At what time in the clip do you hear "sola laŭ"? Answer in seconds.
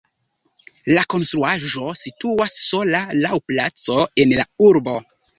2.61-3.33